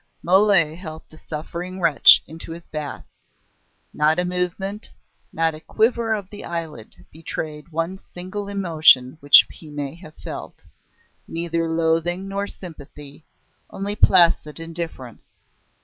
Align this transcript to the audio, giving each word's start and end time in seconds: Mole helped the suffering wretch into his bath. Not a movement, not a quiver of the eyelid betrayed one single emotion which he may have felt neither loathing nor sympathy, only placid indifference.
Mole 0.23 0.73
helped 0.73 1.11
the 1.11 1.17
suffering 1.17 1.79
wretch 1.79 2.23
into 2.25 2.53
his 2.53 2.63
bath. 2.63 3.05
Not 3.93 4.17
a 4.17 4.25
movement, 4.25 4.89
not 5.31 5.53
a 5.53 5.59
quiver 5.59 6.15
of 6.15 6.27
the 6.31 6.43
eyelid 6.43 7.05
betrayed 7.11 7.69
one 7.69 7.99
single 8.11 8.47
emotion 8.47 9.17
which 9.19 9.45
he 9.51 9.69
may 9.69 9.93
have 9.93 10.15
felt 10.15 10.65
neither 11.27 11.69
loathing 11.69 12.27
nor 12.27 12.47
sympathy, 12.47 13.25
only 13.69 13.95
placid 13.95 14.59
indifference. 14.59 15.21